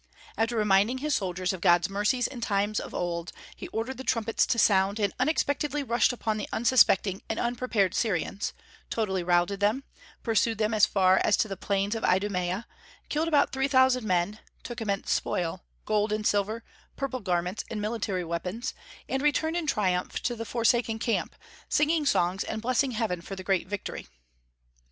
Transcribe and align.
After 0.35 0.57
reminding 0.57 0.97
his 0.97 1.13
soldiers 1.13 1.53
of 1.53 1.61
God's 1.61 1.87
mercies 1.87 2.25
in 2.25 2.41
times 2.41 2.79
of 2.79 2.91
old, 2.91 3.31
he 3.55 3.67
ordered 3.67 3.97
the 3.97 4.03
trumpets 4.03 4.47
to 4.47 4.57
sound, 4.57 4.99
and 4.99 5.13
unexpectedly 5.19 5.83
rushed 5.83 6.11
upon 6.11 6.37
the 6.37 6.49
unsuspecting 6.51 7.21
and 7.29 7.37
unprepared 7.39 7.93
Syrians, 7.93 8.51
totally 8.89 9.21
routed 9.23 9.59
them, 9.59 9.83
pursued 10.23 10.57
them 10.57 10.73
as 10.73 10.87
far 10.87 11.17
as 11.19 11.37
to 11.37 11.47
the 11.47 11.55
plains 11.55 11.93
of 11.93 12.03
Idumaea, 12.03 12.65
killed 13.09 13.27
about 13.27 13.51
three 13.51 13.67
thousand 13.67 14.03
men, 14.03 14.39
took 14.63 14.81
immense 14.81 15.11
spoil, 15.11 15.61
gold 15.85 16.11
and 16.11 16.25
silver, 16.25 16.63
purple 16.95 17.19
garments 17.19 17.63
and 17.69 17.79
military 17.79 18.23
weapons, 18.23 18.73
and 19.07 19.21
returned 19.21 19.55
in 19.55 19.67
triumph 19.67 20.19
to 20.23 20.35
the 20.35 20.45
forsaken 20.45 20.97
camp, 20.97 21.35
singing 21.69 22.07
songs 22.07 22.43
and 22.43 22.63
blessing 22.63 22.89
Heaven 22.89 23.21
for 23.21 23.35
the 23.35 23.43
great 23.43 23.67
victory. 23.67 24.07